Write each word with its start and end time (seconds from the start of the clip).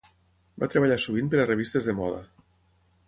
Va 0.63 0.69
treballar 0.75 0.97
sovint 1.03 1.29
per 1.35 1.39
a 1.43 1.47
revistes 1.51 1.91
de 1.91 1.97
moda. 2.01 2.23